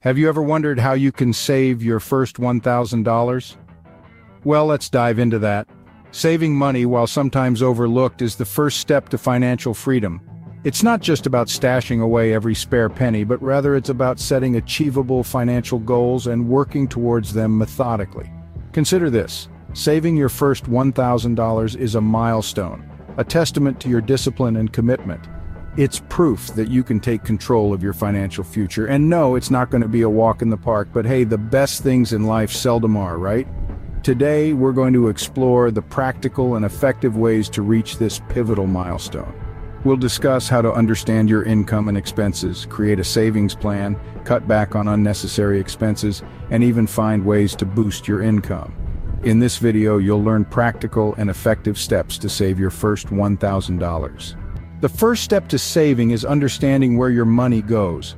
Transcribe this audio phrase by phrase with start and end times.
[0.00, 3.56] Have you ever wondered how you can save your first $1,000?
[4.44, 5.66] Well, let's dive into that.
[6.10, 10.20] Saving money, while sometimes overlooked, is the first step to financial freedom.
[10.64, 15.24] It's not just about stashing away every spare penny, but rather it's about setting achievable
[15.24, 18.30] financial goals and working towards them methodically.
[18.72, 19.48] Consider this.
[19.72, 25.26] Saving your first $1,000 is a milestone, a testament to your discipline and commitment.
[25.76, 28.86] It's proof that you can take control of your financial future.
[28.86, 31.36] And no, it's not going to be a walk in the park, but hey, the
[31.36, 33.46] best things in life seldom are, right?
[34.02, 39.34] Today, we're going to explore the practical and effective ways to reach this pivotal milestone.
[39.84, 44.74] We'll discuss how to understand your income and expenses, create a savings plan, cut back
[44.74, 48.74] on unnecessary expenses, and even find ways to boost your income.
[49.24, 54.45] In this video, you'll learn practical and effective steps to save your first $1,000.
[54.82, 58.14] The first step to saving is understanding where your money goes.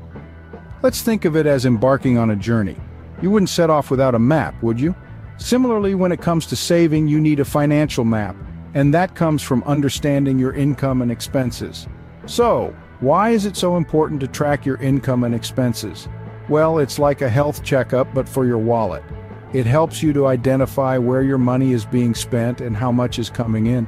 [0.83, 2.77] Let's think of it as embarking on a journey.
[3.23, 4.95] You wouldn't set off without a map, would you?
[5.37, 8.35] Similarly, when it comes to saving, you need a financial map,
[8.75, 11.87] and that comes from understanding your income and expenses.
[12.27, 16.09] So, why is it so important to track your income and expenses?
[16.49, 19.05] Well, it's like a health checkup, but for your wallet.
[19.53, 23.31] It helps you to identify where your money is being spent and how much is
[23.31, 23.87] coming in.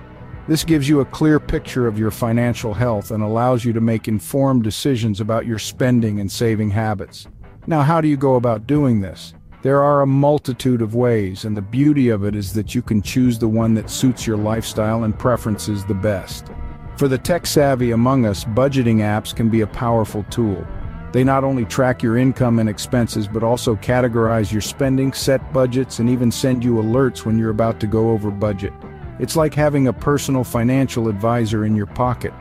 [0.48, 4.08] This gives you a clear picture of your financial health and allows you to make
[4.08, 7.28] informed decisions about your spending and saving habits.
[7.66, 9.34] Now, how do you go about doing this?
[9.62, 13.02] There are a multitude of ways, and the beauty of it is that you can
[13.02, 16.47] choose the one that suits your lifestyle and preferences the best.
[16.97, 20.66] For the tech-savvy among us, budgeting apps can be a powerful tool.
[21.12, 25.98] They not only track your income and expenses, but also categorize your spending, set budgets,
[25.98, 28.72] and even send you alerts when you're about to go over budget.
[29.20, 32.32] It's like having a personal financial advisor in your pocket.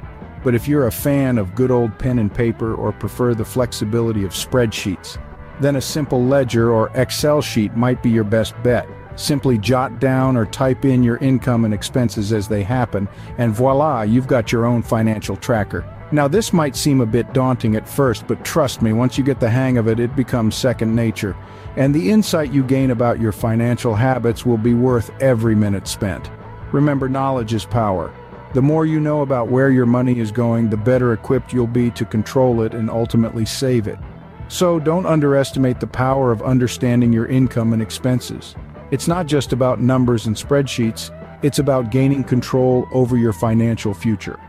[0.45, 4.23] But if you're a fan of good old pen and paper or prefer the flexibility
[4.23, 5.22] of spreadsheets,
[5.59, 8.88] then a simple ledger or Excel sheet might be your best bet.
[9.18, 14.03] Simply jot down or type in your income and expenses as they happen, and voila,
[14.03, 15.84] you've got your own financial tracker.
[16.13, 19.41] Now this might seem a bit daunting at first, but trust me, once you get
[19.41, 21.35] the hang of it, it becomes second nature.
[21.75, 26.31] And the insight you gain about your financial habits will be worth every minute spent.
[26.72, 28.13] Remember, knowledge is power.
[28.53, 31.91] The more you know about where your money is going, the better equipped you'll be
[31.91, 34.00] to control it and ultimately save it.
[34.47, 38.56] So don't underestimate the power of understanding your income and expenses.
[38.90, 44.40] It's not just about numbers and spreadsheets, it's about gaining control over your financial future.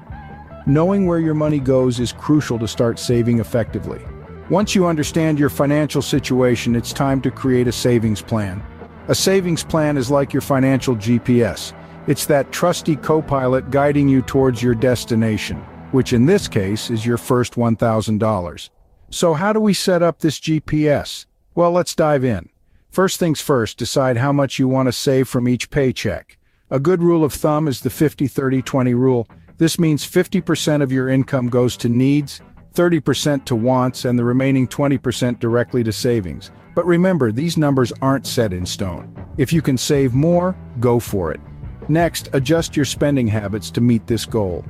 [0.67, 4.01] Knowing where your money goes is crucial to start saving effectively.
[4.49, 8.63] Once you understand your financial situation, it's time to create a savings plan.
[9.09, 11.73] A savings plan is like your financial GPS.
[12.11, 15.59] It's that trusty co-pilot guiding you towards your destination,
[15.93, 18.71] which in this case is your first $1,000.
[19.11, 21.27] So how do we set up this GPS?
[21.55, 22.49] Well, let's dive in.
[22.91, 26.37] First things first, decide how much you want to save from each paycheck.
[26.69, 29.29] A good rule of thumb is the 50-30-20 rule.
[29.59, 32.41] This means 50% of your income goes to needs,
[32.75, 36.51] 30% to wants, and the remaining 20% directly to savings.
[36.75, 39.15] But remember, these numbers aren't set in stone.
[39.39, 41.41] If you can save more, go for it.
[41.89, 44.65] Next, adjust your spending habits to meet this goal.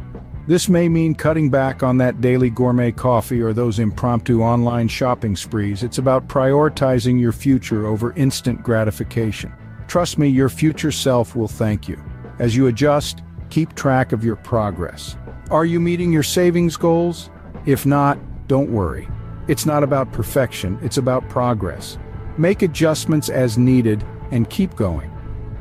[0.46, 5.36] This may mean cutting back on that daily gourmet coffee or those impromptu online shopping
[5.36, 5.82] sprees.
[5.82, 9.52] It's about prioritizing your future over instant gratification.
[9.86, 12.02] Trust me, your future self will thank you.
[12.38, 15.16] As you adjust, keep track of your progress.
[15.50, 17.30] Are you meeting your savings goals?
[17.66, 18.18] If not,
[18.48, 19.06] don't worry.
[19.46, 21.98] It's not about perfection, it's about progress.
[22.38, 25.10] Make adjustments as needed and keep going.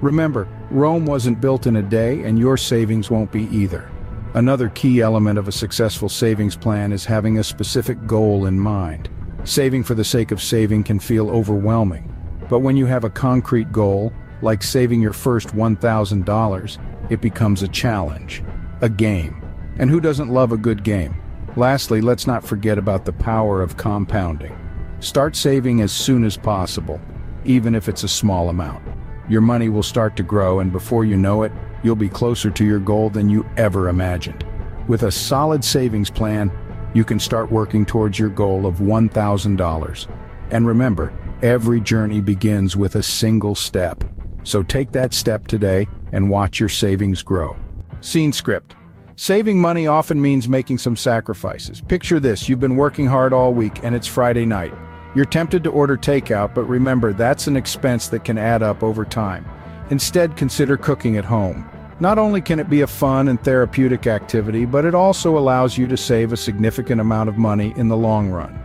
[0.01, 3.89] Remember, Rome wasn't built in a day and your savings won't be either.
[4.35, 9.09] Another key element of a successful savings plan is having a specific goal in mind.
[9.43, 12.13] Saving for the sake of saving can feel overwhelming.
[12.49, 14.13] But when you have a concrete goal,
[14.43, 18.43] like saving your first $1,000, it becomes a challenge,
[18.81, 19.43] a game.
[19.79, 21.19] And who doesn't love a good game?
[21.55, 24.55] Lastly, let's not forget about the power of compounding.
[24.99, 27.01] Start saving as soon as possible,
[27.43, 28.83] even if it's a small amount.
[29.29, 31.51] Your money will start to grow and before you know it,
[31.83, 34.43] you'll be closer to your goal than you ever imagined.
[34.87, 36.51] With a solid savings plan,
[36.95, 40.07] you can start working towards your goal of $1,000.
[40.51, 44.03] And remember, every journey begins with a single step.
[44.43, 47.55] So take that step today and watch your savings grow.
[48.01, 48.75] Scene script.
[49.15, 51.81] Saving money often means making some sacrifices.
[51.81, 54.73] Picture this, you've been working hard all week and it's Friday night.
[55.15, 59.03] You're tempted to order takeout, but remember that's an expense that can add up over
[59.03, 59.45] time.
[59.89, 61.67] Instead, consider cooking at home.
[61.99, 65.87] Not only can it be a fun and therapeutic activity, but it also allows you
[65.87, 68.57] to save a significant amount of money in the long run.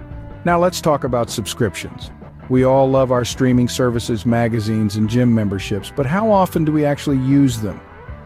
[0.44, 2.11] Now let's talk about subscriptions.
[2.50, 6.85] We all love our streaming services, magazines, and gym memberships, but how often do we
[6.85, 7.81] actually use them?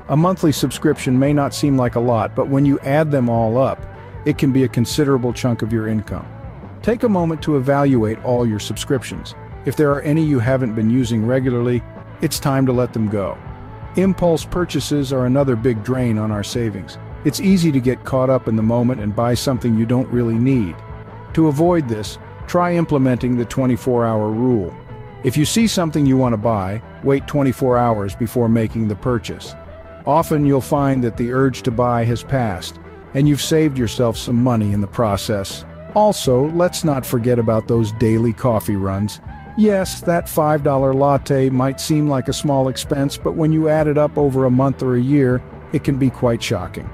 [0.08, 3.56] A monthly subscription may not seem like a lot, but when you add them all
[3.56, 3.80] up,
[4.26, 6.26] it can be a considerable chunk of your income.
[6.82, 9.34] Take a moment to evaluate all your subscriptions.
[9.64, 11.82] If there are any you haven't been using regularly,
[12.22, 13.36] it's time to let them go.
[13.96, 16.98] Impulse purchases are another big drain on our savings.
[17.24, 20.38] It's easy to get caught up in the moment and buy something you don't really
[20.38, 20.76] need.
[21.34, 24.74] To avoid this, try implementing the 24-hour rule.
[25.24, 29.54] If you see something you want to buy, wait 24 hours before making the purchase.
[30.06, 32.78] Often you'll find that the urge to buy has passed,
[33.14, 35.64] and you've saved yourself some money in the process.
[35.98, 39.20] Also, let's not forget about those daily coffee runs.
[39.56, 43.98] Yes, that $5 latte might seem like a small expense, but when you add it
[43.98, 45.42] up over a month or a year,
[45.72, 46.84] it can be quite shocking.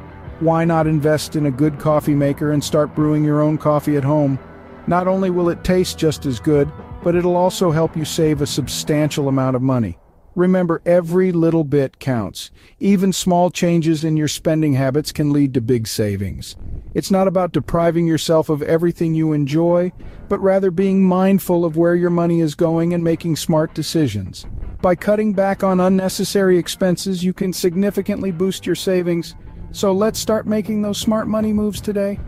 [0.41, 4.05] Why not invest in a good coffee maker and start brewing your own coffee at
[4.05, 4.39] home?
[4.87, 6.73] Not only will it taste just as good,
[7.03, 9.99] but it'll also help you save a substantial amount of money.
[10.35, 12.51] Remember, every little bit counts.
[12.81, 16.57] Even small changes in your spending habits can lead to big savings.
[16.93, 19.93] It's not about depriving yourself of everything you enjoy,
[20.29, 24.47] but rather being mindful of where your money is going and making smart decisions.
[24.83, 29.35] By cutting back on unnecessary expenses, you can significantly boost your savings.
[29.71, 32.19] So let's start making those smart money moves today.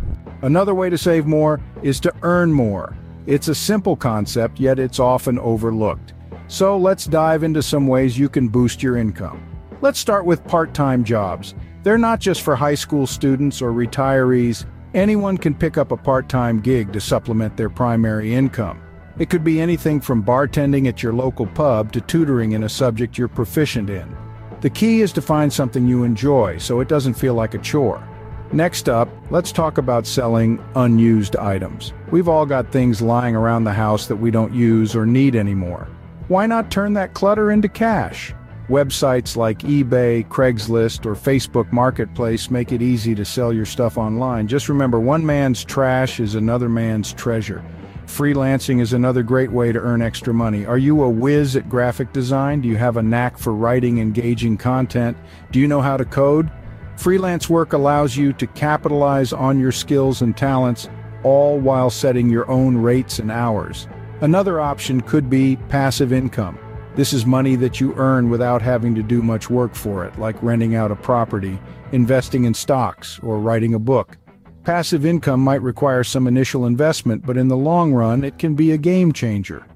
[0.42, 2.96] Another way to save more is to earn more.
[3.26, 6.12] It's a simple concept, yet it's often overlooked.
[6.48, 9.42] So let's dive into some ways you can boost your income.
[9.80, 11.54] Let's start with part-time jobs.
[11.82, 14.64] They're not just for high school students or retirees.
[14.94, 18.80] Anyone can pick up a part-time gig to supplement their primary income.
[19.18, 23.18] It could be anything from bartending at your local pub to tutoring in a subject
[23.18, 24.16] you're proficient in.
[24.60, 28.06] The key is to find something you enjoy so it doesn't feel like a chore.
[28.52, 31.92] Next up, let's talk about selling unused items.
[32.12, 35.88] We've all got things lying around the house that we don't use or need anymore.
[36.28, 38.34] Why not turn that clutter into cash?
[38.68, 44.48] Websites like eBay, Craigslist, or Facebook Marketplace make it easy to sell your stuff online.
[44.48, 47.64] Just remember, one man's trash is another man's treasure.
[48.06, 50.66] Freelancing is another great way to earn extra money.
[50.66, 52.60] Are you a whiz at graphic design?
[52.60, 55.16] Do you have a knack for writing engaging content?
[55.52, 56.50] Do you know how to code?
[56.96, 60.88] Freelance work allows you to capitalize on your skills and talents,
[61.22, 63.86] all while setting your own rates and hours.
[64.22, 66.58] Another option could be passive income.
[66.94, 70.42] This is money that you earn without having to do much work for it, like
[70.42, 71.58] renting out a property,
[71.92, 74.16] investing in stocks, or writing a book.
[74.64, 78.72] Passive income might require some initial investment, but in the long run, it can be
[78.72, 79.66] a game changer.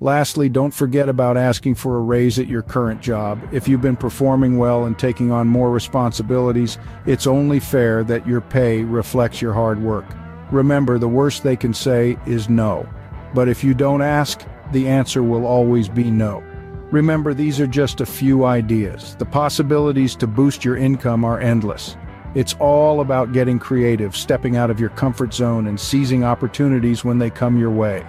[0.00, 3.42] Lastly, don't forget about asking for a raise at your current job.
[3.50, 8.42] If you've been performing well and taking on more responsibilities, it's only fair that your
[8.42, 10.06] pay reflects your hard work.
[10.52, 12.88] Remember, the worst they can say is no.
[13.34, 16.42] But if you don't ask, the answer will always be no.
[16.90, 19.14] Remember, these are just a few ideas.
[19.16, 21.96] The possibilities to boost your income are endless.
[22.34, 27.18] It's all about getting creative, stepping out of your comfort zone, and seizing opportunities when
[27.18, 28.06] they come your way.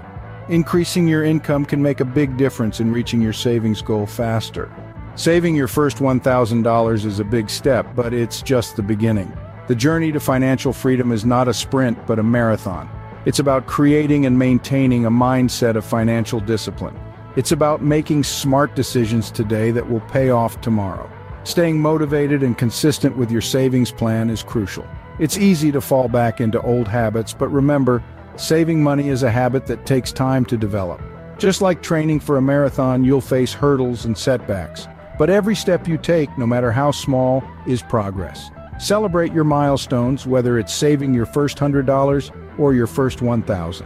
[0.50, 4.72] Increasing your income can make a big difference in reaching your savings goal faster.
[5.15, 9.32] Saving your first $1,000 is a big step, but it's just the beginning.
[9.67, 12.89] The journey to financial freedom is not a sprint, but a marathon.
[13.29, 17.00] It's about creating and maintaining a mindset of financial discipline.
[17.36, 21.07] It's about making smart decisions today that will pay off tomorrow.
[21.43, 24.83] Staying motivated and consistent with your savings plan is crucial.
[25.19, 28.03] It's easy to fall back into old habits, but remember,
[28.36, 31.00] saving money is a habit that takes time to develop.
[31.38, 34.88] Just like training for a marathon, you'll face hurdles and setbacks.
[35.19, 38.50] But every step you take, no matter how small, is progress.
[38.79, 43.86] Celebrate your milestones, whether it's saving your first $100 or your first 1,000.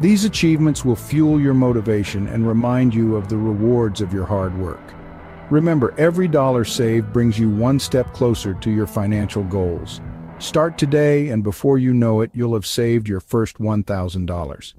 [0.00, 4.56] These achievements will fuel your motivation and remind you of the rewards of your hard
[4.56, 4.94] work.
[5.50, 10.00] Remember, every dollar saved brings you one step closer to your financial goals.
[10.38, 14.74] Start today and before you know it, you'll have saved your first $1,000.